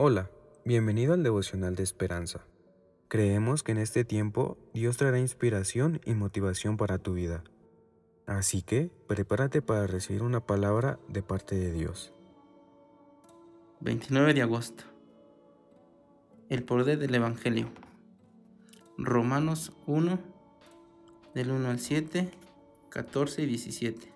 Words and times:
Hola, 0.00 0.30
bienvenido 0.64 1.12
al 1.12 1.24
devocional 1.24 1.74
de 1.74 1.82
esperanza. 1.82 2.46
Creemos 3.08 3.64
que 3.64 3.72
en 3.72 3.78
este 3.78 4.04
tiempo 4.04 4.56
Dios 4.72 4.96
traerá 4.96 5.18
inspiración 5.18 6.00
y 6.04 6.14
motivación 6.14 6.76
para 6.76 6.98
tu 6.98 7.14
vida. 7.14 7.42
Así 8.24 8.62
que 8.62 8.92
prepárate 9.08 9.60
para 9.60 9.88
recibir 9.88 10.22
una 10.22 10.38
palabra 10.38 11.00
de 11.08 11.24
parte 11.24 11.56
de 11.56 11.72
Dios. 11.72 12.12
29 13.80 14.34
de 14.34 14.42
agosto. 14.42 14.84
El 16.48 16.62
poder 16.62 17.00
del 17.00 17.16
Evangelio. 17.16 17.68
Romanos 18.98 19.72
1, 19.88 20.16
del 21.34 21.50
1 21.50 21.70
al 21.70 21.80
7, 21.80 22.30
14 22.88 23.42
y 23.42 23.46
17. 23.46 24.12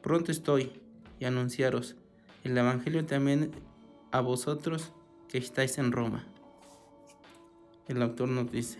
Pronto 0.00 0.32
estoy 0.32 0.80
y 1.20 1.26
anunciaros 1.26 1.96
el 2.42 2.56
Evangelio 2.56 3.04
también 3.04 3.50
a 4.14 4.20
vosotros 4.20 4.92
que 5.26 5.38
estáis 5.38 5.76
en 5.76 5.90
Roma. 5.90 6.24
El 7.88 8.00
autor 8.00 8.28
nos 8.28 8.48
dice, 8.48 8.78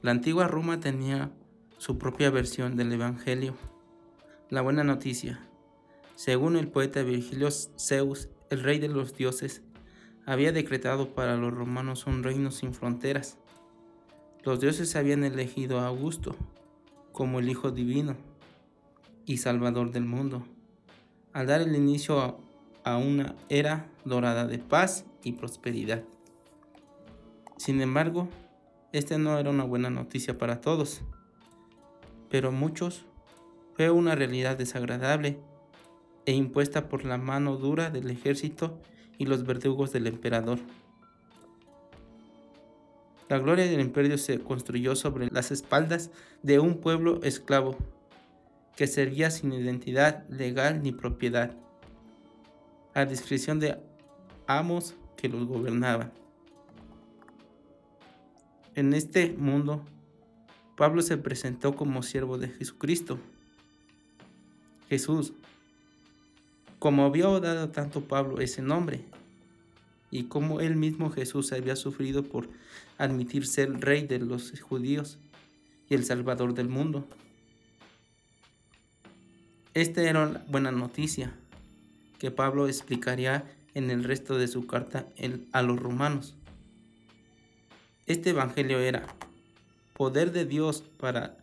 la 0.00 0.10
antigua 0.10 0.48
Roma 0.48 0.80
tenía 0.80 1.30
su 1.76 1.98
propia 1.98 2.30
versión 2.30 2.78
del 2.78 2.90
Evangelio, 2.90 3.56
la 4.48 4.62
buena 4.62 4.84
noticia. 4.84 5.38
Según 6.14 6.56
el 6.56 6.68
poeta 6.68 7.02
Virgilio 7.02 7.50
Zeus, 7.50 8.30
el 8.48 8.62
rey 8.62 8.78
de 8.78 8.88
los 8.88 9.14
dioses, 9.14 9.60
había 10.24 10.52
decretado 10.52 11.14
para 11.14 11.36
los 11.36 11.52
romanos 11.52 12.06
un 12.06 12.22
reino 12.22 12.50
sin 12.50 12.72
fronteras. 12.72 13.36
Los 14.44 14.60
dioses 14.60 14.96
habían 14.96 15.24
elegido 15.24 15.78
a 15.78 15.88
Augusto 15.88 16.36
como 17.12 17.38
el 17.38 17.50
Hijo 17.50 17.70
Divino 17.70 18.16
y 19.26 19.36
Salvador 19.36 19.92
del 19.92 20.06
mundo, 20.06 20.46
al 21.34 21.48
dar 21.48 21.60
el 21.60 21.76
inicio 21.76 22.40
a 22.84 22.98
una 22.98 23.34
era 23.48 23.88
dorada 24.04 24.46
de 24.46 24.58
paz 24.58 25.04
y 25.22 25.32
prosperidad. 25.32 26.04
Sin 27.56 27.80
embargo, 27.80 28.28
esta 28.92 29.18
no 29.18 29.38
era 29.38 29.50
una 29.50 29.64
buena 29.64 29.90
noticia 29.90 30.38
para 30.38 30.60
todos, 30.60 31.02
pero 32.30 32.52
muchos 32.52 33.06
fue 33.74 33.90
una 33.90 34.14
realidad 34.14 34.56
desagradable 34.56 35.38
e 36.26 36.32
impuesta 36.32 36.88
por 36.88 37.04
la 37.04 37.18
mano 37.18 37.56
dura 37.56 37.90
del 37.90 38.10
ejército 38.10 38.78
y 39.18 39.26
los 39.26 39.44
verdugos 39.44 39.92
del 39.92 40.06
emperador. 40.06 40.58
La 43.28 43.38
gloria 43.38 43.66
del 43.66 43.80
imperio 43.80 44.18
se 44.18 44.38
construyó 44.38 44.94
sobre 44.94 45.28
las 45.30 45.50
espaldas 45.50 46.10
de 46.42 46.58
un 46.58 46.78
pueblo 46.78 47.20
esclavo 47.22 47.76
que 48.76 48.86
servía 48.86 49.30
sin 49.30 49.52
identidad 49.52 50.28
legal 50.28 50.82
ni 50.82 50.92
propiedad 50.92 51.56
a 52.94 53.04
discreción 53.04 53.58
de 53.58 53.76
amos 54.46 54.94
que 55.16 55.28
los 55.28 55.46
gobernaban. 55.46 56.12
En 58.76 58.94
este 58.94 59.30
mundo, 59.30 59.84
Pablo 60.76 61.02
se 61.02 61.16
presentó 61.16 61.74
como 61.74 62.02
siervo 62.02 62.38
de 62.38 62.48
Jesucristo. 62.48 63.18
Jesús, 64.88 65.32
como 66.78 67.04
había 67.04 67.26
dado 67.40 67.68
tanto 67.70 68.02
Pablo 68.02 68.40
ese 68.40 68.62
nombre, 68.62 69.04
y 70.10 70.24
como 70.24 70.60
él 70.60 70.76
mismo 70.76 71.10
Jesús 71.10 71.52
había 71.52 71.74
sufrido 71.74 72.22
por 72.22 72.48
admitir 72.98 73.46
ser 73.46 73.80
rey 73.80 74.06
de 74.06 74.20
los 74.20 74.60
judíos 74.60 75.18
y 75.88 75.94
el 75.94 76.04
salvador 76.04 76.54
del 76.54 76.68
mundo. 76.68 77.08
Esta 79.72 80.02
era 80.02 80.26
la 80.26 80.44
buena 80.48 80.70
noticia 80.70 81.34
que 82.18 82.30
Pablo 82.30 82.66
explicaría 82.66 83.44
en 83.74 83.90
el 83.90 84.04
resto 84.04 84.38
de 84.38 84.48
su 84.48 84.66
carta 84.66 85.06
a 85.52 85.62
los 85.62 85.78
romanos. 85.78 86.34
Este 88.06 88.30
Evangelio 88.30 88.78
era 88.78 89.06
poder 89.94 90.32
de 90.32 90.44
Dios 90.44 90.82
para 90.98 91.36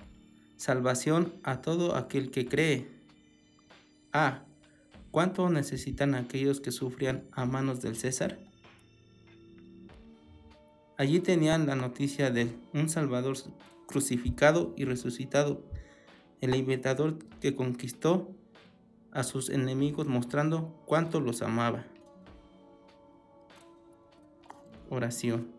salvación 0.58 1.34
a 1.44 1.62
todo 1.62 1.96
aquel 1.96 2.32
que 2.32 2.46
cree. 2.46 2.88
A. 4.14 4.44
¿Cuánto 5.10 5.50
necesitan 5.50 6.16
aquellos 6.16 6.62
que 6.62 6.72
sufrían 6.72 7.24
a 7.34 7.46
manos 7.46 7.82
del 7.82 7.98
César? 7.98 8.38
Allí 10.98 11.20
tenían 11.20 11.66
la 11.66 11.76
noticia 11.76 12.30
de 12.30 12.54
un 12.74 12.88
Salvador 12.88 13.36
crucificado 13.88 14.74
y 14.78 14.86
resucitado, 14.86 15.64
el 16.40 16.52
libertador 16.52 17.18
que 17.42 17.56
conquistó 17.56 18.30
a 19.12 19.24
sus 19.24 19.50
enemigos 19.50 20.08
mostrando 20.08 20.74
cuánto 20.86 21.20
los 21.20 21.42
amaba. 21.42 21.86
Oración. 24.90 25.52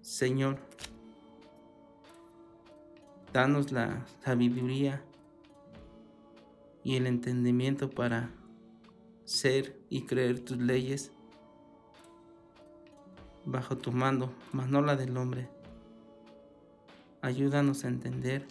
Señor, 0.00 0.58
danos 3.32 3.72
la 3.72 4.04
sabiduría 4.24 5.02
y 6.84 6.96
el 6.96 7.06
entendimiento 7.06 7.90
para 7.90 8.30
ser 9.24 9.80
y 9.88 10.02
creer 10.02 10.44
tus 10.44 10.58
leyes 10.58 11.12
bajo 13.44 13.76
tu 13.76 13.92
mando, 13.92 14.32
mas 14.52 14.68
no 14.68 14.82
la 14.82 14.96
del 14.96 15.16
hombre. 15.16 15.48
Ayúdanos 17.22 17.84
a 17.84 17.88
entender 17.88 18.46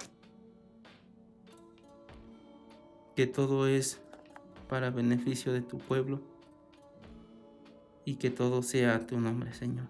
que 3.22 3.28
todo 3.28 3.68
es 3.68 4.02
para 4.68 4.90
beneficio 4.90 5.54
de 5.54 5.62
tu 5.62 5.78
pueblo 5.78 6.22
y 8.04 8.16
que 8.16 8.32
todo 8.32 8.64
sea 8.64 8.96
a 8.96 9.06
tu 9.06 9.20
nombre, 9.20 9.54
Señor. 9.54 9.86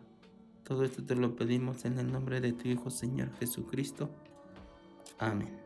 Todo 0.66 0.84
esto 0.84 1.02
te 1.02 1.16
lo 1.16 1.34
pedimos 1.38 1.86
en 1.86 1.98
el 1.98 2.12
nombre 2.12 2.42
de 2.42 2.52
tu 2.52 2.68
Hijo, 2.68 2.90
Señor 2.90 3.30
Jesucristo. 3.40 4.10
Amén. 5.18 5.58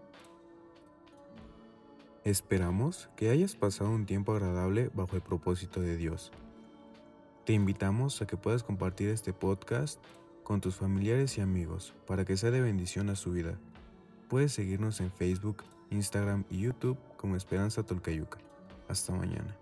Esperamos 2.23 3.09
que 3.15 3.31
hayas 3.31 3.55
pasado 3.55 3.89
un 3.89 4.05
tiempo 4.05 4.33
agradable 4.33 4.91
bajo 4.93 5.15
el 5.15 5.23
propósito 5.23 5.81
de 5.81 5.97
Dios. 5.97 6.31
Te 7.45 7.53
invitamos 7.53 8.21
a 8.21 8.27
que 8.27 8.37
puedas 8.37 8.61
compartir 8.61 9.09
este 9.09 9.33
podcast 9.33 9.99
con 10.43 10.61
tus 10.61 10.75
familiares 10.75 11.39
y 11.39 11.41
amigos 11.41 11.95
para 12.05 12.25
que 12.25 12.37
sea 12.37 12.51
de 12.51 12.61
bendición 12.61 13.09
a 13.09 13.15
su 13.15 13.31
vida. 13.31 13.57
Puedes 14.29 14.51
seguirnos 14.51 15.01
en 15.01 15.11
Facebook, 15.11 15.63
Instagram 15.91 16.45
y 16.49 16.61
YouTube 16.61 16.97
como 17.17 17.35
Esperanza 17.35 17.83
Tolcayuca. 17.83 18.39
Hasta 18.87 19.13
mañana. 19.13 19.57